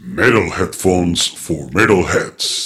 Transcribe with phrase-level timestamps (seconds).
[0.00, 2.64] Metal Headphones for Metalheads.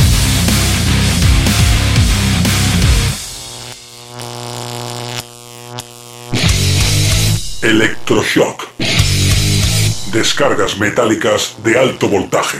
[7.62, 8.68] Electroshock.
[10.12, 12.58] Descargas metálicas de alto voltaje.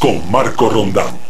[0.00, 1.29] Con Marco Rondán.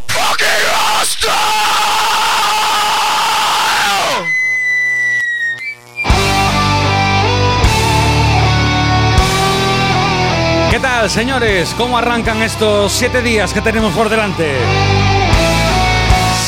[11.09, 11.75] Señores?
[11.79, 14.55] ¿Cómo arrancan estos siete días que tenemos por delante?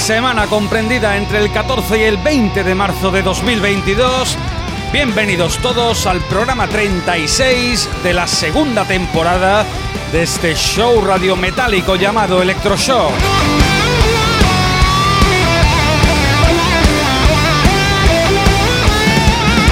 [0.04, 4.36] Semana comprendida entre el 14 y el 20 de marzo de 2022.
[4.92, 9.64] Bienvenidos todos al programa 36 de la segunda temporada
[10.12, 13.12] de este show radiometálico llamado Electroshock.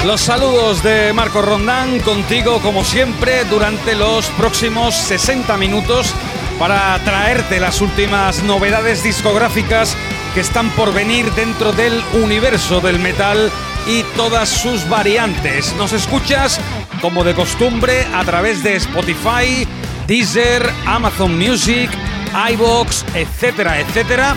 [0.05, 6.15] Los saludos de Marco Rondán contigo como siempre durante los próximos 60 minutos
[6.57, 9.95] para traerte las últimas novedades discográficas
[10.33, 13.51] que están por venir dentro del universo del metal
[13.85, 15.75] y todas sus variantes.
[15.75, 16.59] Nos escuchas
[16.99, 19.67] como de costumbre a través de Spotify,
[20.07, 21.91] Deezer, Amazon Music,
[22.53, 24.35] iBox, etcétera, etcétera,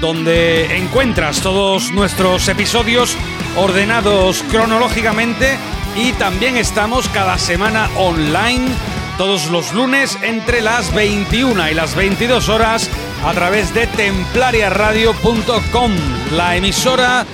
[0.00, 3.16] donde encuentras todos nuestros episodios
[3.56, 5.58] ordenados cronológicamente
[5.96, 8.68] y también estamos cada semana online
[9.16, 12.90] todos los lunes entre las 21 y las 22 horas
[13.24, 15.92] a través de templariaradio.com,
[16.32, 17.24] la emisora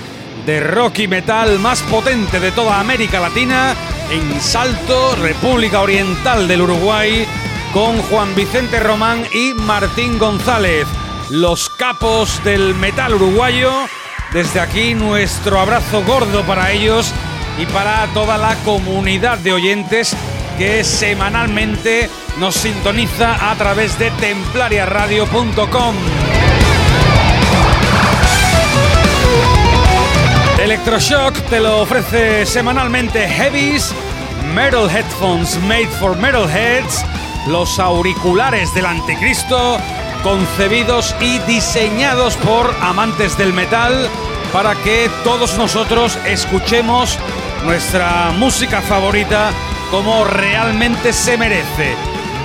[0.45, 3.75] de rock y metal más potente de toda América Latina,
[4.11, 7.25] en Salto, República Oriental del Uruguay,
[7.73, 10.87] con Juan Vicente Román y Martín González,
[11.29, 13.71] los capos del metal uruguayo.
[14.33, 17.13] Desde aquí nuestro abrazo gordo para ellos
[17.59, 20.15] y para toda la comunidad de oyentes
[20.57, 22.09] que semanalmente
[22.39, 25.95] nos sintoniza a través de templariaradio.com.
[30.59, 33.93] Electroshock te lo ofrece semanalmente Heavies,
[34.55, 37.05] Metal Headphones Made for Metalheads,
[37.47, 39.77] los auriculares del anticristo,
[40.23, 44.09] concebidos y diseñados por amantes del metal
[44.51, 47.19] para que todos nosotros escuchemos
[47.65, 49.51] nuestra música favorita
[49.91, 51.95] como realmente se merece.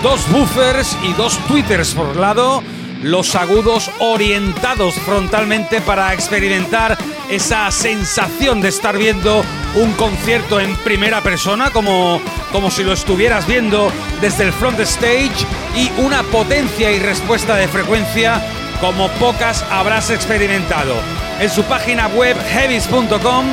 [0.03, 2.63] Dos buffers y dos tweeters por lado,
[3.03, 9.45] los agudos orientados frontalmente para experimentar esa sensación de estar viendo
[9.75, 12.21] un concierto en primera persona, como,
[12.53, 15.47] como si lo estuvieras viendo desde el front stage,
[15.77, 18.43] y una potencia y respuesta de frecuencia
[18.81, 20.95] como pocas habrás experimentado.
[21.41, 23.47] En su página web heavis.com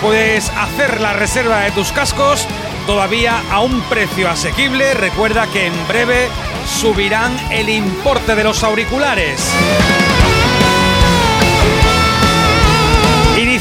[0.00, 2.46] puedes hacer la reserva de tus cascos
[2.86, 4.94] todavía a un precio asequible.
[4.94, 6.28] Recuerda que en breve
[6.80, 9.40] subirán el importe de los auriculares.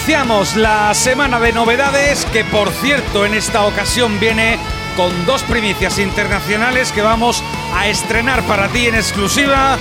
[0.02, 4.58] Iniciamos la semana de novedades que por cierto en esta ocasión viene
[4.98, 7.44] con dos primicias internacionales que vamos
[7.76, 9.78] a estrenar para ti en exclusiva.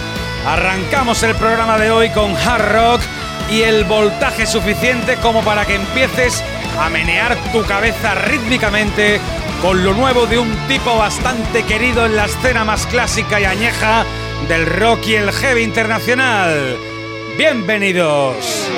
[0.46, 3.00] Arrancamos el programa de hoy con hard rock
[3.50, 6.44] y el voltaje suficiente como para que empieces
[6.78, 9.18] a menear tu cabeza rítmicamente
[9.62, 14.04] con lo nuevo de un tipo bastante querido en la escena más clásica y añeja
[14.48, 16.76] del rock y el heavy internacional.
[17.38, 18.68] Bienvenidos.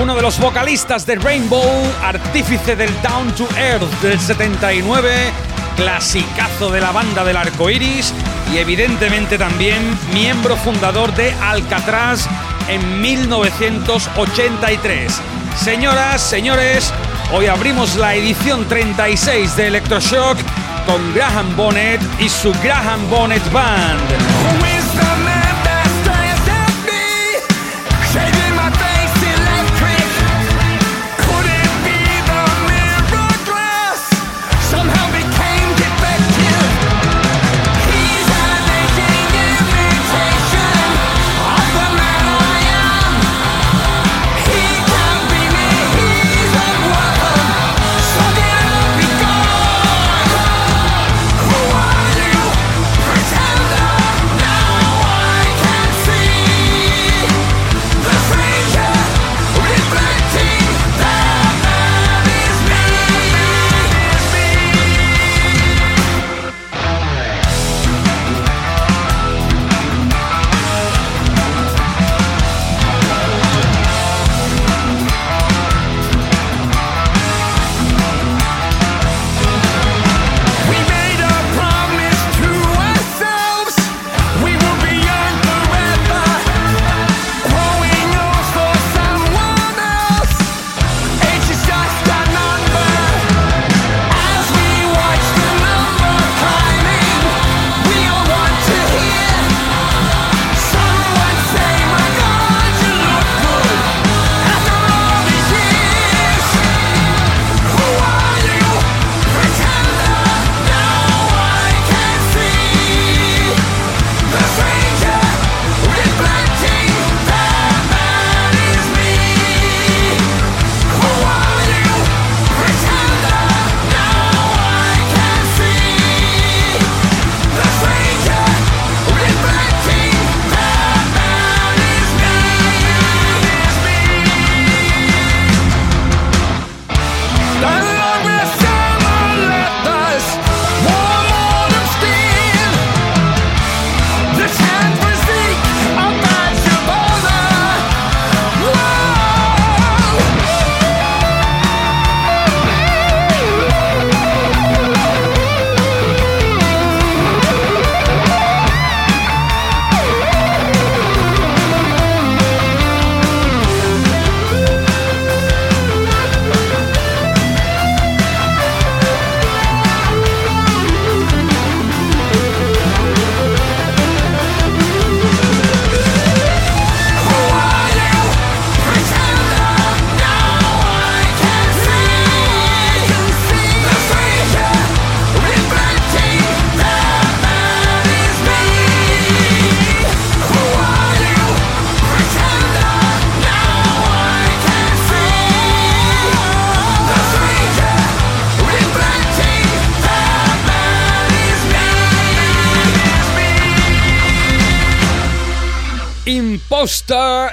[0.00, 1.62] Uno de los vocalistas de Rainbow,
[2.02, 5.30] artífice del Down to Earth del 79,
[5.76, 8.14] clasicazo de la banda del arco iris
[8.50, 9.76] y evidentemente también
[10.14, 12.26] miembro fundador de Alcatraz
[12.68, 15.20] en 1983.
[15.62, 16.94] Señoras, señores,
[17.34, 20.38] hoy abrimos la edición 36 de Electroshock
[20.86, 24.00] con Graham Bonnet y su Graham Bonnet Band.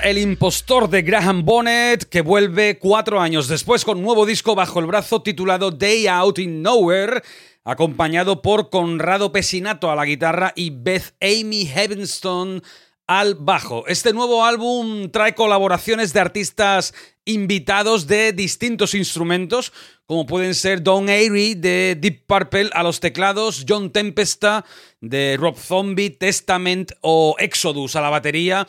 [0.09, 4.85] El impostor de Graham Bonnet, que vuelve cuatro años después con nuevo disco bajo el
[4.85, 7.21] brazo titulado Day Out in Nowhere,
[7.65, 12.61] acompañado por Conrado Pesinato a la guitarra y Beth Amy Heavenstone
[13.05, 13.85] al bajo.
[13.87, 16.93] Este nuevo álbum trae colaboraciones de artistas
[17.25, 19.73] invitados de distintos instrumentos,
[20.05, 24.63] como pueden ser Don Airy de Deep Purple a los teclados, John Tempesta
[25.01, 28.65] de Rob Zombie, Testament o Exodus a la batería.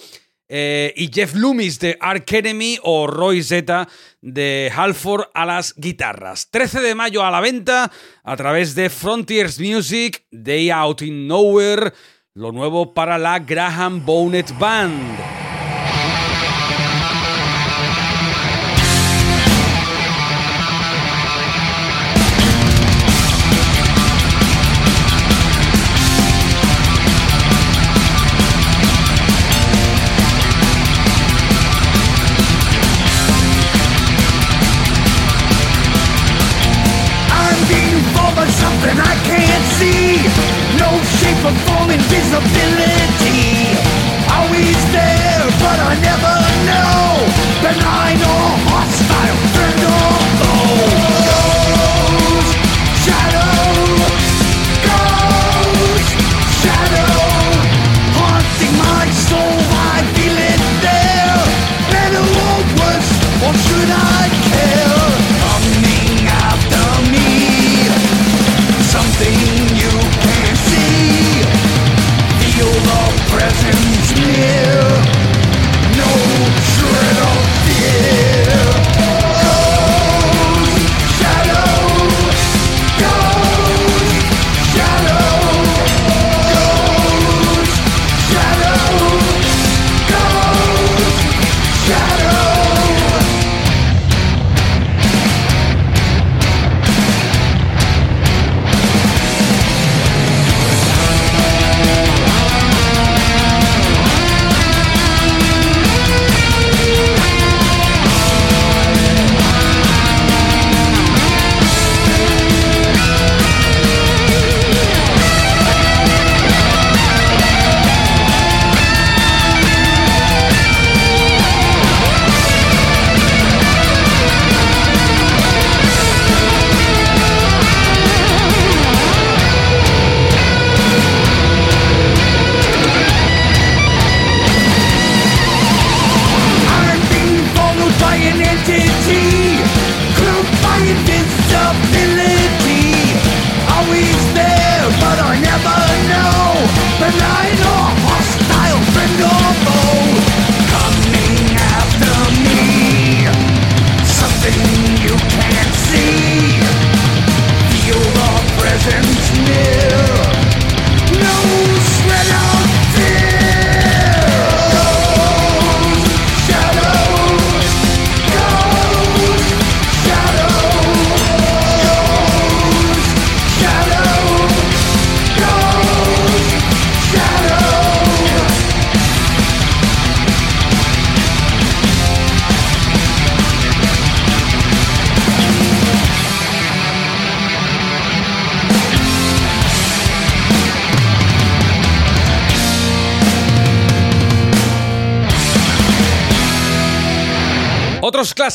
[0.50, 3.86] Eh, y Jeff Loomis de Ark Enemy o Roy Zeta
[4.22, 6.50] de Halford a las guitarras.
[6.50, 7.92] 13 de mayo a la venta
[8.24, 11.92] a través de Frontiers Music, Day Out in Nowhere,
[12.32, 15.37] lo nuevo para la Graham Bonnet Band.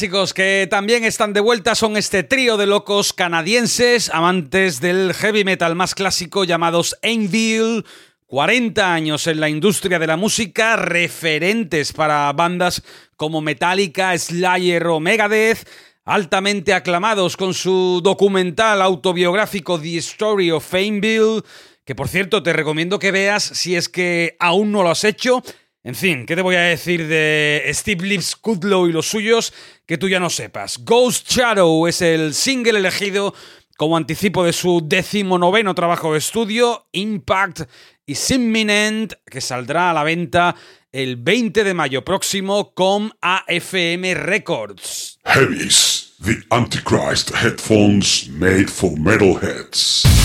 [0.04, 5.46] Clásicos que también están de vuelta son este trío de locos canadienses, amantes del heavy
[5.46, 7.86] metal más clásico llamados Anvil.
[8.26, 12.84] 40 años en la industria de la música, referentes para bandas
[13.16, 15.70] como Metallica, Slayer o Megadeth,
[16.04, 21.44] altamente aclamados con su documental autobiográfico The Story of Anvil,
[21.86, 25.42] que por cierto te recomiendo que veas si es que aún no lo has hecho.
[25.86, 29.54] En fin, ¿qué te voy a decir de Steve Lips Kudlow y los suyos
[29.86, 30.78] que tú ya no sepas?
[30.78, 33.36] Ghost Shadow es el single elegido
[33.76, 37.64] como anticipo de su decimonoveno trabajo de estudio, Impact
[38.06, 40.56] is Imminent, que saldrá a la venta
[40.94, 45.20] el 20 de mayo próximo con AFM Records.
[45.26, 50.23] Heavies, the Antichrist headphones made for metalheads.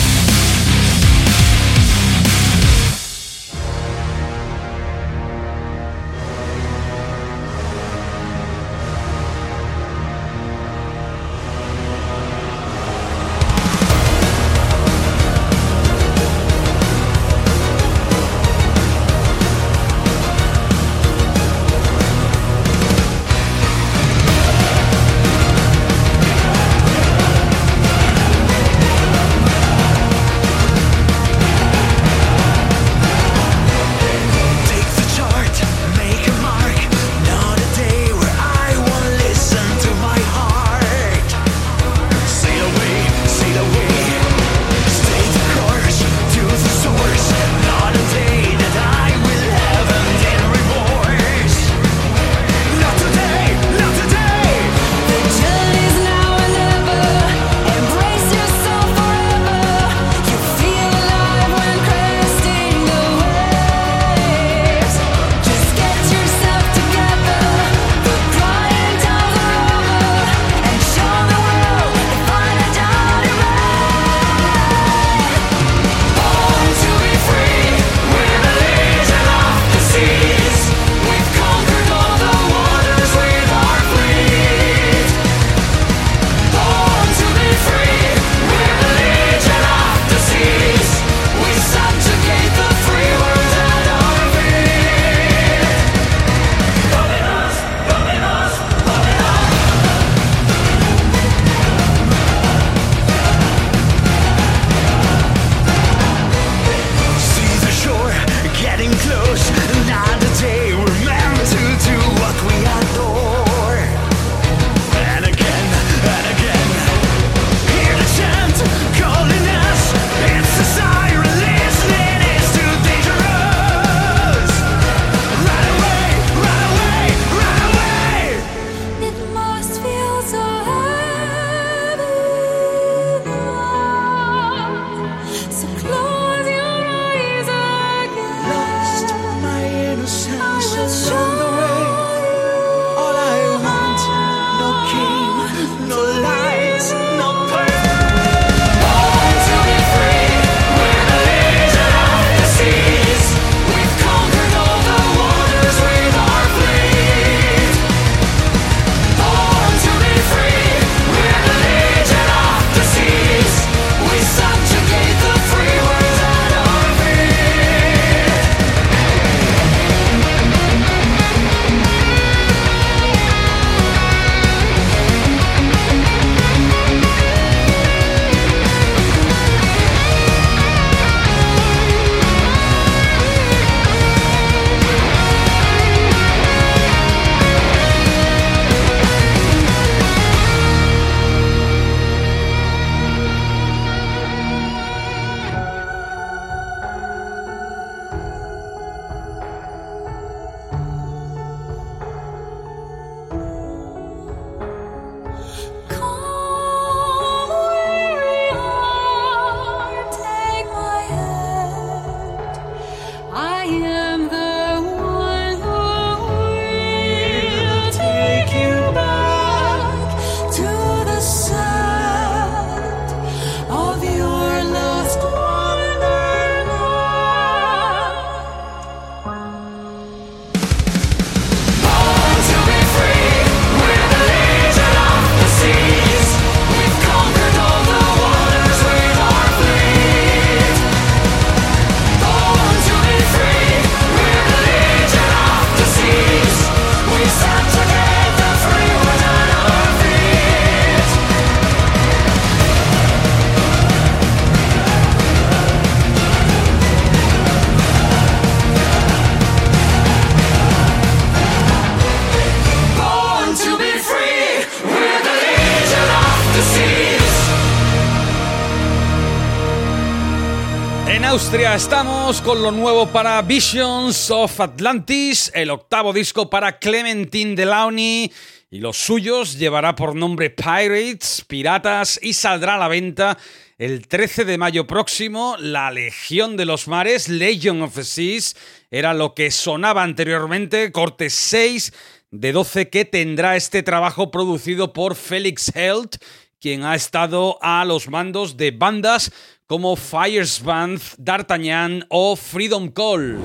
[271.68, 278.32] Austria estamos con lo nuevo para Visions of Atlantis, el octavo disco para Clementine Delaunay
[278.70, 283.36] y los suyos llevará por nombre Pirates, Piratas y saldrá a la venta
[283.76, 285.56] el 13 de mayo próximo.
[285.58, 288.56] La Legión de los Mares, Legion of the Seas,
[288.90, 291.92] era lo que sonaba anteriormente, corte 6
[292.30, 296.16] de 12 que tendrá este trabajo producido por Felix Held,
[296.60, 299.32] quien ha estado a los mandos de bandas
[299.66, 303.38] como Firesband, D'Artagnan o Freedom Call.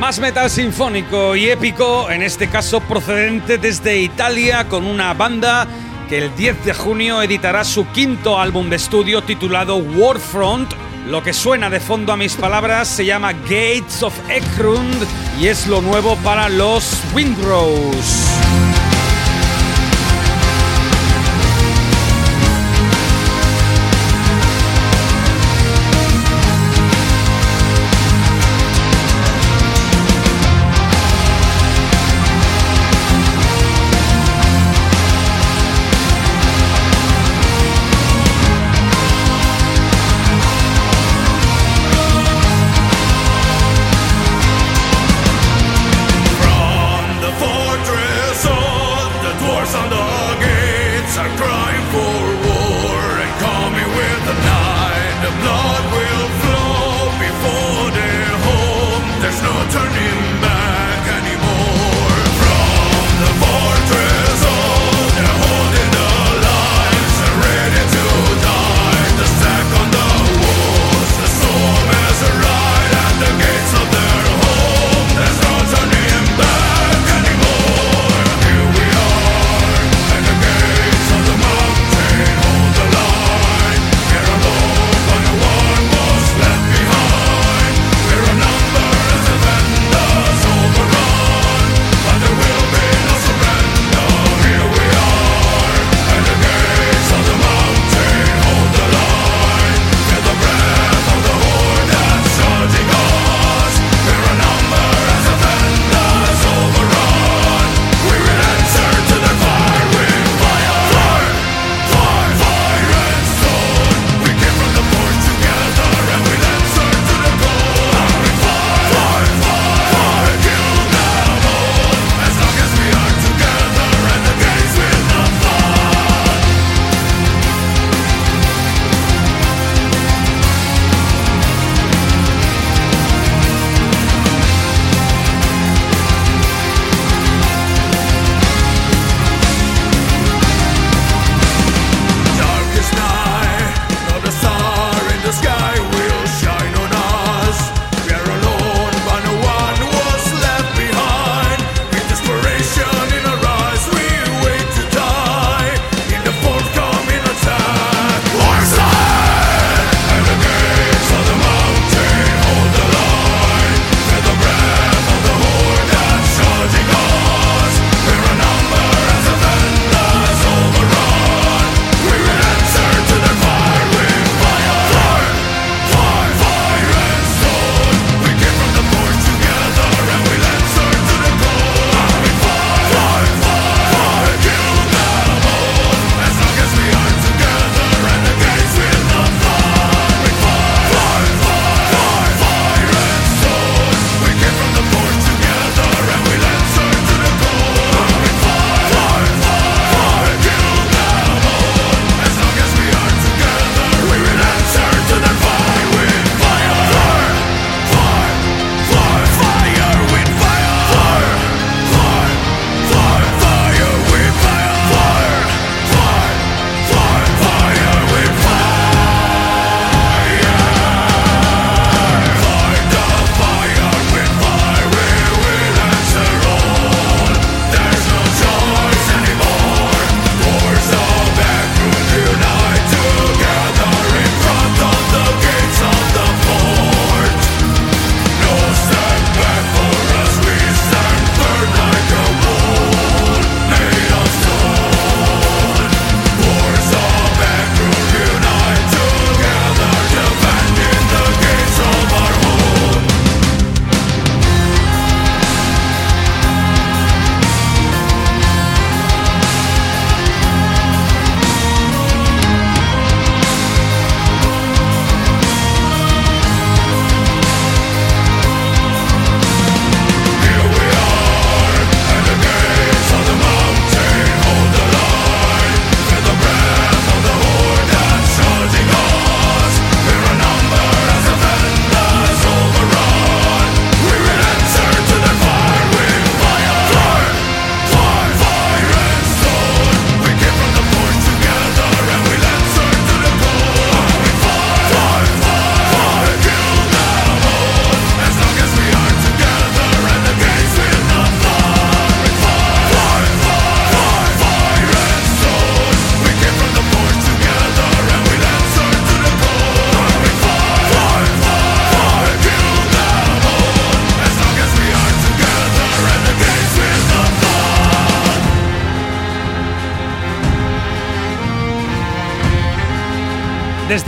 [0.00, 5.66] Más metal sinfónico y épico, en este caso procedente desde Italia con una banda
[6.08, 10.72] que el 10 de junio editará su quinto álbum de estudio titulado Warfront.
[11.08, 15.06] Lo que suena de fondo a mis palabras se llama Gates of Ekrund
[15.40, 18.27] y es lo nuevo para los Windrose.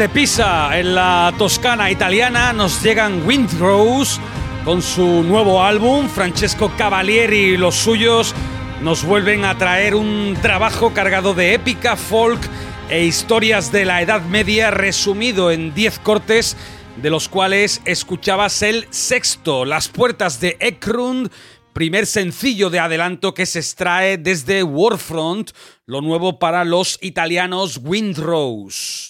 [0.01, 4.19] Desde Pisa, en la Toscana italiana, nos llegan Windrose
[4.65, 6.09] con su nuevo álbum.
[6.09, 8.35] Francesco Cavalieri y los suyos
[8.81, 12.41] nos vuelven a traer un trabajo cargado de épica, folk
[12.89, 16.57] e historias de la Edad Media resumido en 10 cortes,
[16.97, 21.31] de los cuales escuchabas el sexto, Las puertas de Ekrund,
[21.75, 25.51] primer sencillo de adelanto que se extrae desde Warfront,
[25.85, 29.10] lo nuevo para los italianos Windrose.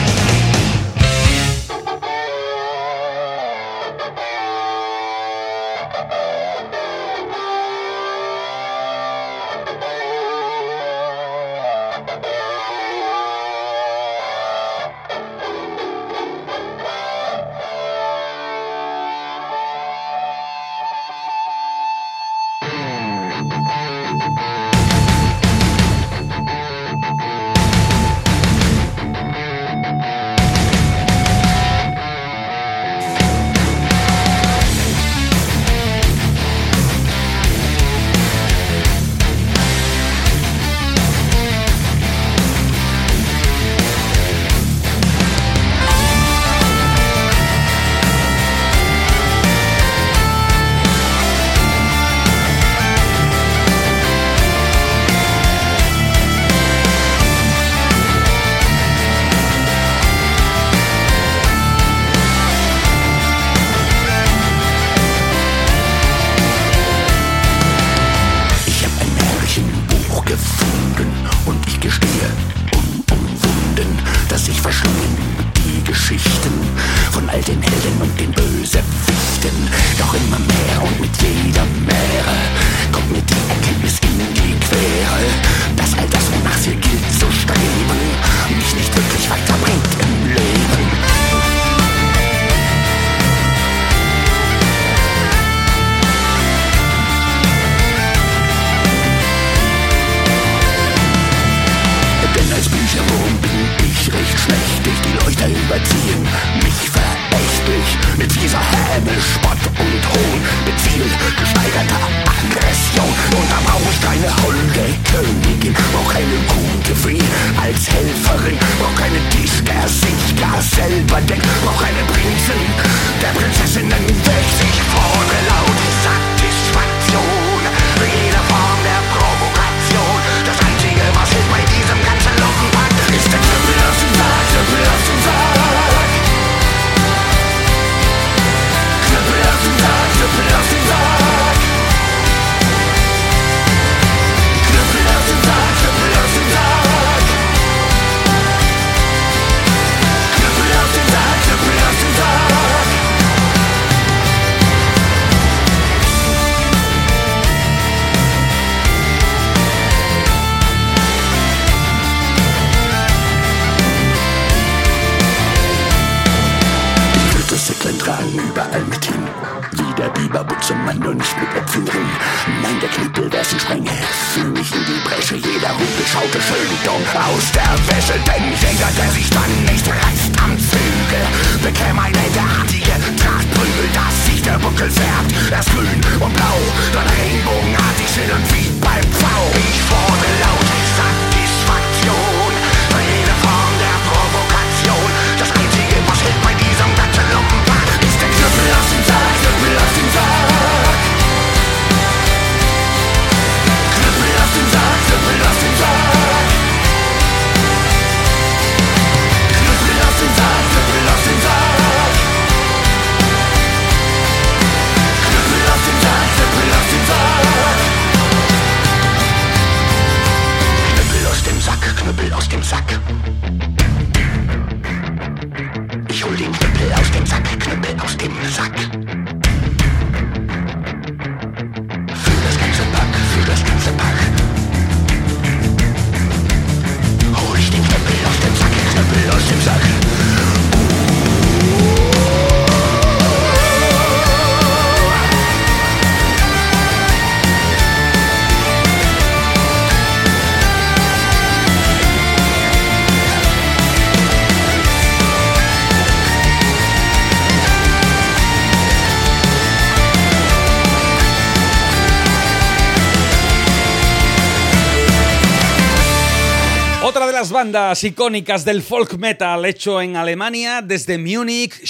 [267.71, 271.81] Bandas icónicas del folk metal hecho en Alemania desde Múnich,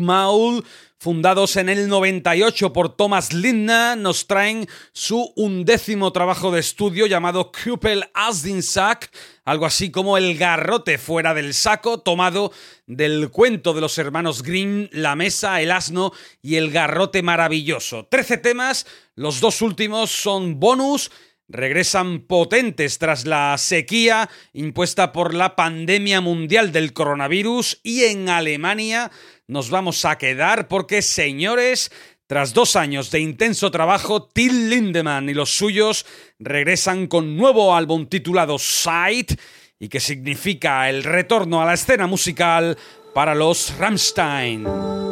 [0.00, 0.64] Maul,
[0.98, 7.52] fundados en el 98 por Thomas Lindner, nos traen su undécimo trabajo de estudio llamado
[7.52, 9.08] Kuppel aus den Sack,
[9.44, 12.50] algo así como el garrote fuera del saco, tomado
[12.88, 16.12] del cuento de los hermanos Grimm, La Mesa, El Asno
[16.42, 18.08] y El Garrote Maravilloso.
[18.10, 21.12] Trece temas, los dos últimos son bonus,
[21.50, 29.10] regresan potentes tras la sequía impuesta por la pandemia mundial del coronavirus y en Alemania
[29.46, 31.90] nos vamos a quedar porque, señores,
[32.26, 36.06] tras dos años de intenso trabajo, Till Lindemann y los suyos
[36.38, 39.32] regresan con nuevo álbum titulado Sight
[39.80, 42.78] y que significa el retorno a la escena musical
[43.12, 45.09] para los Rammstein.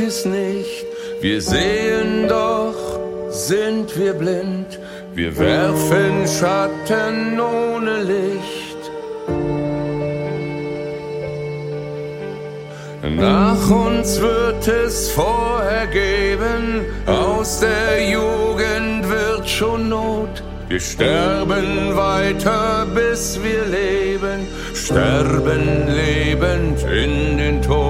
[0.00, 0.86] Manches nicht.
[1.20, 2.74] Wir sehen doch,
[3.30, 4.78] sind wir blind.
[5.14, 8.40] Wir werfen Schatten ohne Licht.
[13.02, 20.42] Nach uns wird es vorher geben, aus der Jugend wird schon Not.
[20.68, 24.46] Wir sterben weiter, bis wir leben
[24.90, 27.89] sterben lebend in den Tod.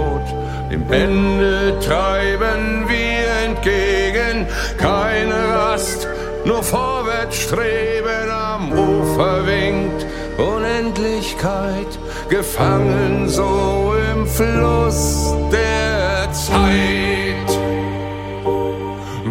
[0.70, 4.46] Dem Ende treiben wir entgegen,
[4.78, 6.06] keine Rast,
[6.44, 10.06] nur vorwärts streben am Ufer winkt
[10.38, 17.50] Unendlichkeit, gefangen so im Fluss der Zeit.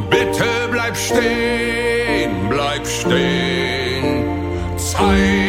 [0.10, 4.26] Bitte bleib stehen, bleib stehen,
[4.78, 5.49] Zeit.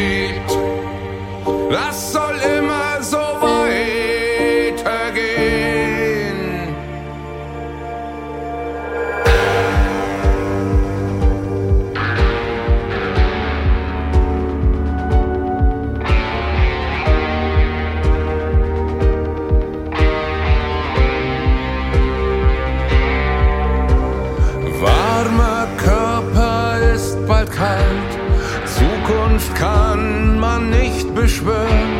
[31.20, 31.92] Beschwören,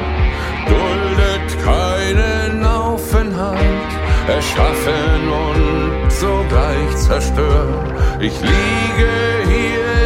[0.66, 3.90] duldet keinen Aufenthalt,
[4.28, 7.92] erschaffen und sogleich zerstören.
[8.20, 9.12] Ich liege
[9.48, 9.99] hier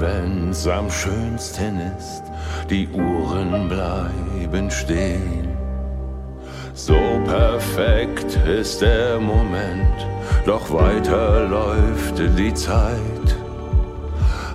[0.00, 2.22] wenn's am schönsten ist,
[2.68, 5.48] die Uhren bleiben stehen.
[6.74, 10.06] So perfekt ist der Moment,
[10.46, 13.36] doch weiter läuft die Zeit.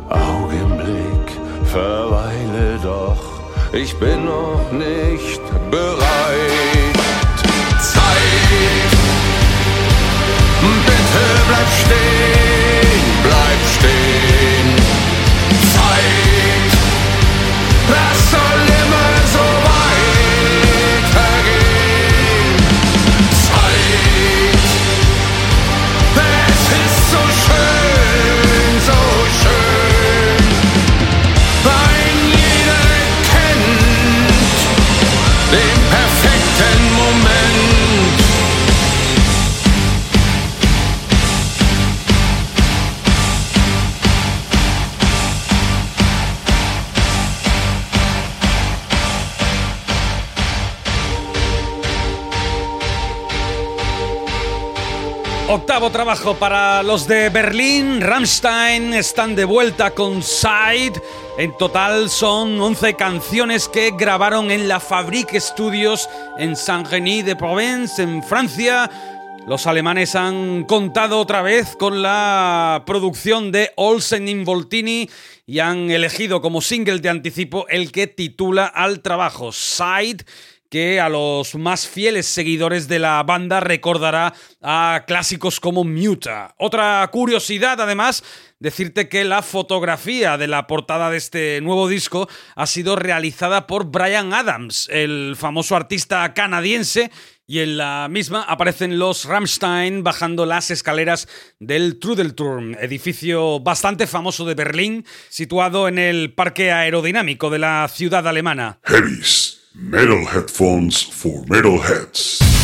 [0.09, 1.27] Augenblick,
[1.65, 3.23] verweile doch,
[3.73, 6.97] ich bin noch nicht bereit.
[7.79, 8.91] Zeit,
[10.85, 13.74] bitte bleib stehen, bleib stehen.
[55.55, 58.01] Octavo trabajo para los de Berlín.
[58.01, 61.01] Rammstein están de vuelta con Side.
[61.37, 68.03] En total son 11 canciones que grabaron en la Fabrique Studios en Saint-Genis de Provence,
[68.03, 68.91] en Francia.
[69.47, 75.09] Los alemanes han contado otra vez con la producción de Olsen Involtini
[75.47, 80.25] y han elegido como single de anticipo el que titula al trabajo Side
[80.75, 86.53] que a los más fieles seguidores de la banda recordará a clásicos como Muta.
[86.57, 88.25] Otra curiosidad, además,
[88.59, 93.85] decirte que la fotografía de la portada de este nuevo disco ha sido realizada por
[93.85, 97.09] Brian Adams, el famoso artista canadiense,
[97.47, 104.43] y en la misma aparecen los Rammstein bajando las escaleras del Trudelturm, edificio bastante famoso
[104.43, 108.81] de Berlín, situado en el parque aerodinámico de la ciudad alemana.
[109.77, 112.54] Metal headphones for metalheads.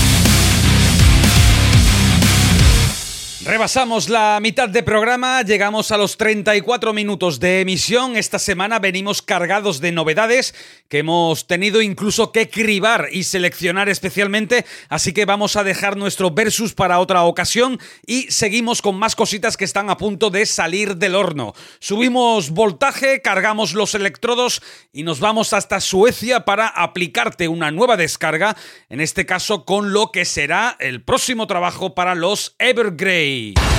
[3.43, 8.15] Rebasamos la mitad de programa, llegamos a los 34 minutos de emisión.
[8.15, 10.53] Esta semana venimos cargados de novedades
[10.89, 16.29] que hemos tenido incluso que cribar y seleccionar especialmente, así que vamos a dejar nuestro
[16.29, 20.97] versus para otra ocasión y seguimos con más cositas que están a punto de salir
[20.97, 21.55] del horno.
[21.79, 24.61] Subimos voltaje, cargamos los electrodos
[24.93, 28.55] y nos vamos hasta Suecia para aplicarte una nueva descarga,
[28.87, 33.30] en este caso con lo que será el próximo trabajo para los Evergrey.
[33.31, 33.70] Hey.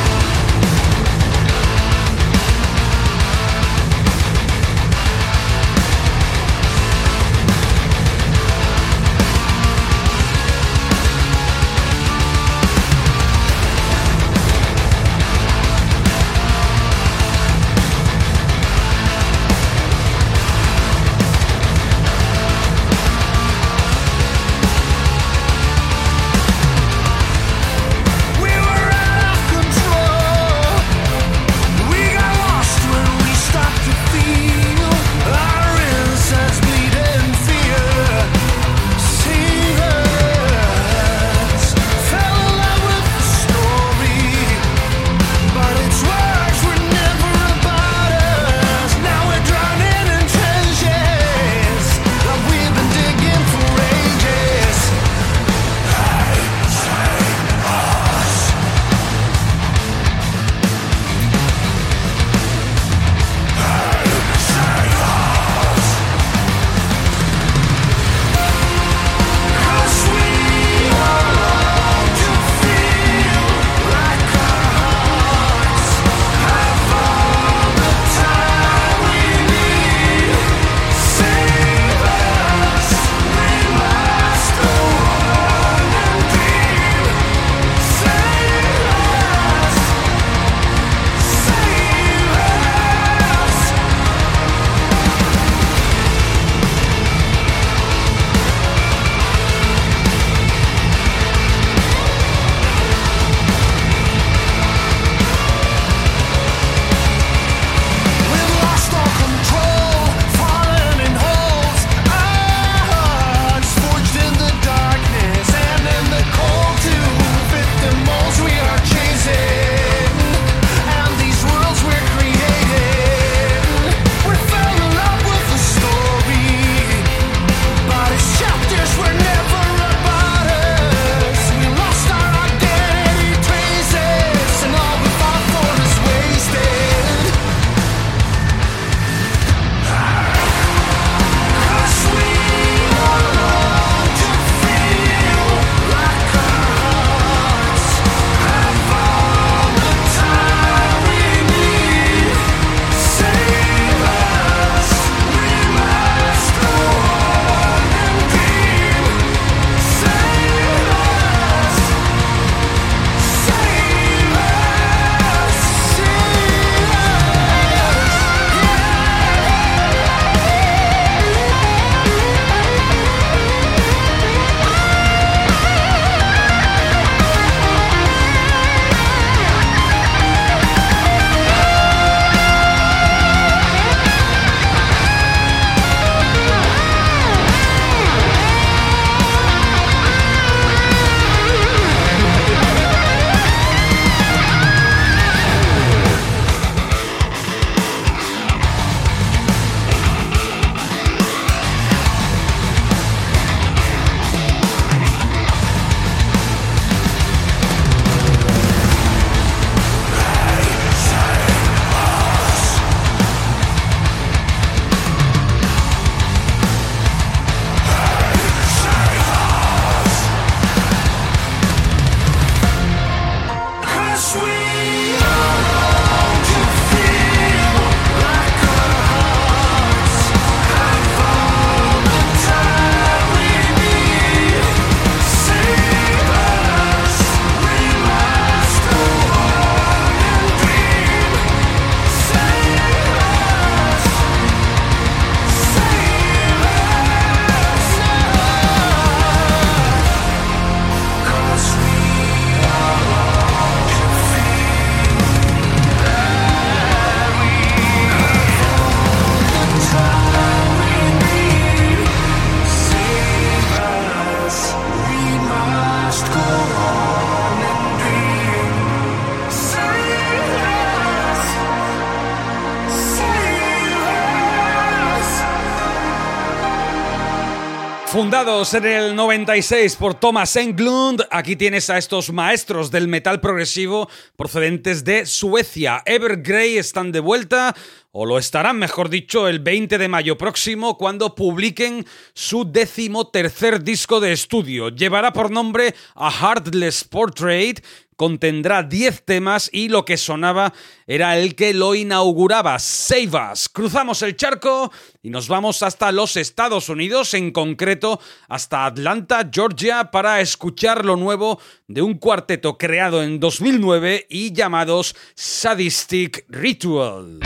[278.44, 285.04] En el 96 por Thomas Englund, aquí tienes a estos maestros del metal progresivo procedentes
[285.04, 286.02] de Suecia.
[286.06, 287.72] Evergrey están de vuelta,
[288.10, 293.84] o lo estarán, mejor dicho, el 20 de mayo próximo cuando publiquen su décimo tercer
[293.84, 294.88] disco de estudio.
[294.88, 297.78] Llevará por nombre A Heartless Portrait
[298.16, 300.72] contendrá 10 temas y lo que sonaba
[301.06, 303.68] era el que lo inauguraba, Save Us.
[303.68, 304.92] Cruzamos el charco
[305.22, 311.16] y nos vamos hasta los Estados Unidos, en concreto hasta Atlanta, Georgia, para escuchar lo
[311.16, 317.40] nuevo de un cuarteto creado en 2009 y llamados Sadistic Ritual.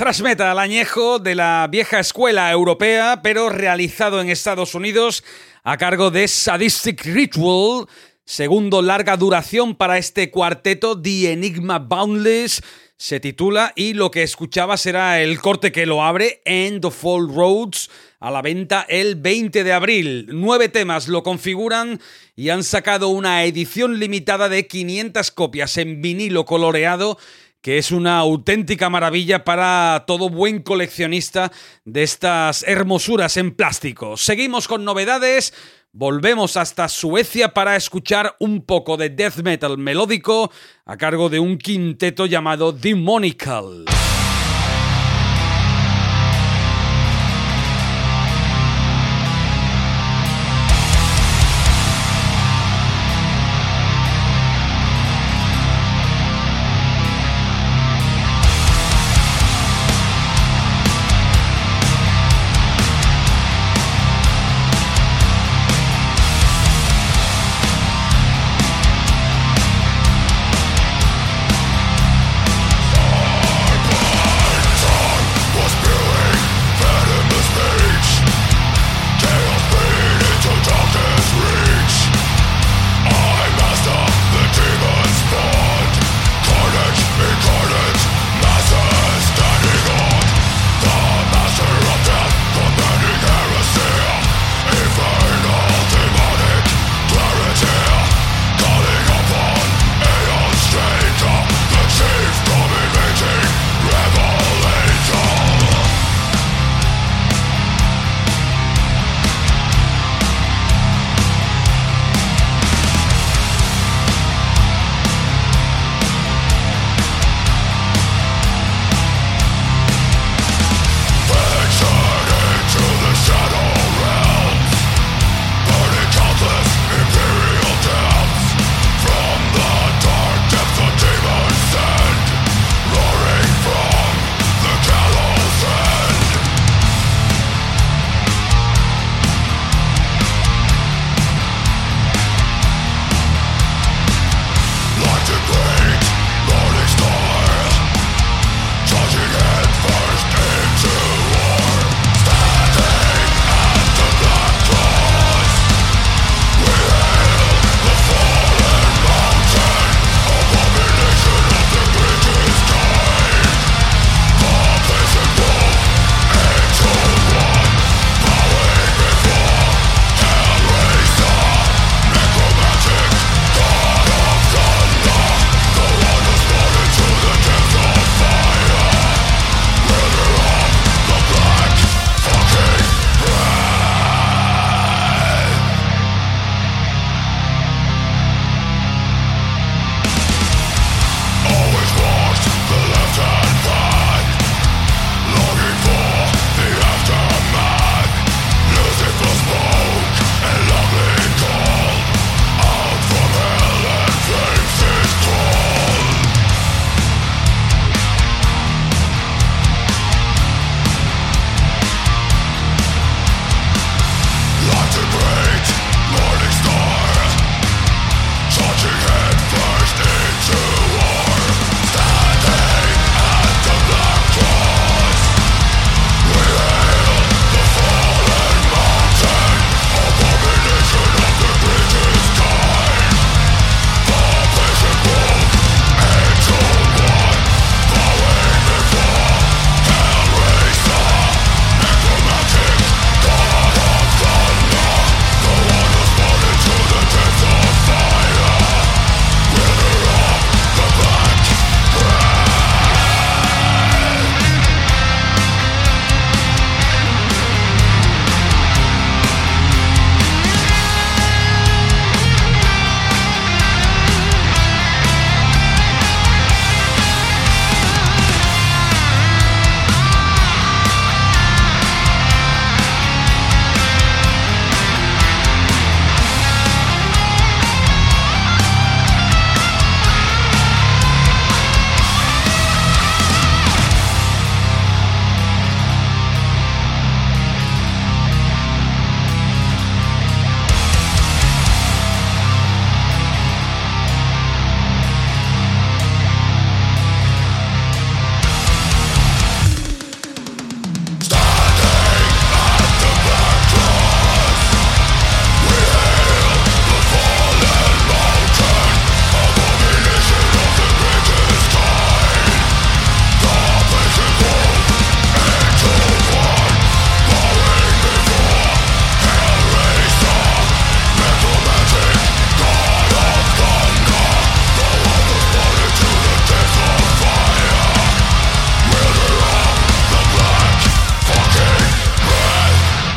[0.00, 5.22] Thrash metal añejo de la vieja escuela europea, pero realizado en Estados Unidos
[5.62, 7.86] a cargo de Sadistic Ritual,
[8.24, 12.62] segundo larga duración para este cuarteto, The Enigma Boundless,
[12.96, 17.28] se titula y lo que escuchaba será el corte que lo abre, End of All
[17.34, 17.90] Roads,
[18.20, 20.28] a la venta el 20 de abril.
[20.30, 22.00] Nueve temas lo configuran
[22.34, 27.18] y han sacado una edición limitada de 500 copias en vinilo coloreado
[27.60, 31.52] que es una auténtica maravilla para todo buen coleccionista
[31.84, 34.16] de estas hermosuras en plástico.
[34.16, 35.52] Seguimos con novedades.
[35.92, 40.52] Volvemos hasta Suecia para escuchar un poco de death metal melódico
[40.84, 43.84] a cargo de un quinteto llamado Demonical.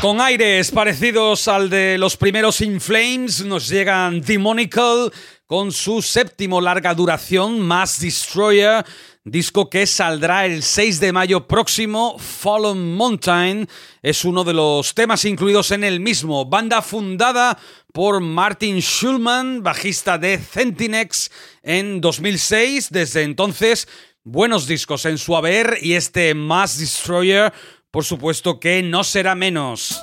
[0.04, 5.14] Con aires parecidos al de los primeros In Flames, nos llegan Demonical
[5.45, 8.84] con su séptimo larga duración, Mass Destroyer,
[9.24, 12.20] disco que saldrá el 6 de mayo próximo.
[12.20, 13.66] Fallen Mountain
[14.01, 17.58] es uno de los temas incluidos en el mismo, banda fundada
[17.93, 21.32] por Martin Schulman, bajista de Centinex
[21.62, 22.89] en 2006.
[22.91, 23.88] Desde entonces,
[24.26, 27.54] buenos discos en su haber y este Mass Destroyer,
[27.94, 30.02] por supuesto que no será menos.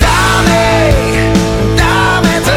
[0.00, 0.94] Dame,
[1.76, 2.56] dame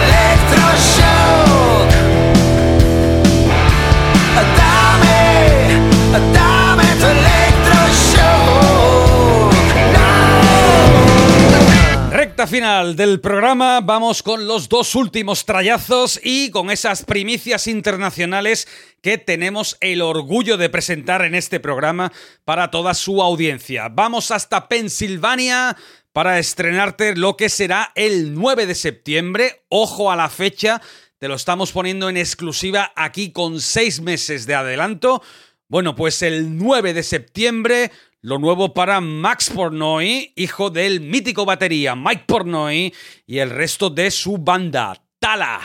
[12.47, 18.65] Final del programa, vamos con los dos últimos trayazos y con esas primicias internacionales
[19.01, 22.13] que tenemos el orgullo de presentar en este programa
[22.45, 23.89] para toda su audiencia.
[23.89, 25.75] Vamos hasta Pensilvania
[26.13, 29.65] para estrenarte lo que será el 9 de septiembre.
[29.67, 30.81] Ojo a la fecha,
[31.17, 35.21] te lo estamos poniendo en exclusiva aquí con seis meses de adelanto.
[35.67, 37.91] Bueno, pues el 9 de septiembre,
[38.22, 42.93] lo nuevo para Max Pornoy, hijo del mítico batería Mike Pornoy
[43.26, 45.59] y el resto de su banda, Tala.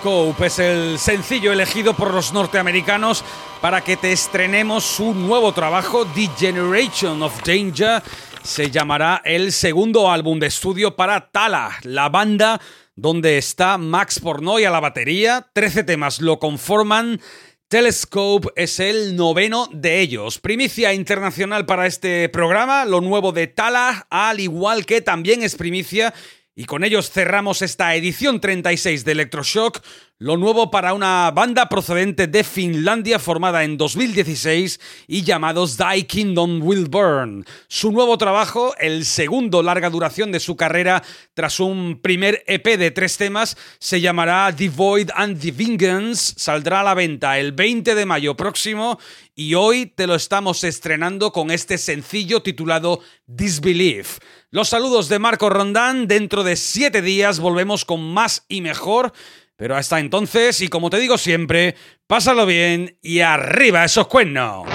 [0.00, 3.22] Telescope es el sencillo elegido por los norteamericanos
[3.60, 8.02] para que te estrenemos su nuevo trabajo, The Generation of Danger.
[8.42, 12.58] Se llamará el segundo álbum de estudio para Tala, la banda
[12.96, 15.50] donde está Max Pornoy a la batería.
[15.52, 17.20] Trece temas lo conforman.
[17.68, 20.38] Telescope es el noveno de ellos.
[20.38, 26.14] Primicia internacional para este programa, lo nuevo de Tala, al igual que también es primicia
[26.56, 29.80] y con ellos cerramos esta edición 36 de Electroshock,
[30.18, 36.60] lo nuevo para una banda procedente de Finlandia formada en 2016 y llamados Die Kingdom
[36.62, 37.46] Will Burn.
[37.68, 42.90] Su nuevo trabajo, el segundo larga duración de su carrera tras un primer EP de
[42.90, 47.94] tres temas, se llamará The Void and the Vengeance, saldrá a la venta el 20
[47.94, 48.98] de mayo próximo
[49.34, 54.18] y hoy te lo estamos estrenando con este sencillo titulado Disbelief.
[54.52, 59.12] Los saludos de Marco Rondán, dentro de siete días volvemos con más y mejor,
[59.54, 61.76] pero hasta entonces, y como te digo siempre,
[62.08, 64.66] pásalo bien y arriba esos cuernos.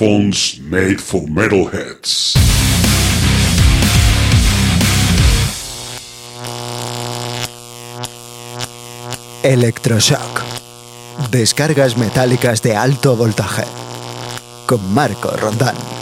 [0.00, 2.34] Made for metalheads.
[9.42, 10.42] Electroshock.
[11.32, 13.64] Descargas metálicas de alto voltaje.
[14.66, 15.97] Con Marco Rondán.